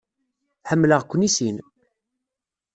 [0.69, 1.57] Ḥemmleɣ-ken i sin.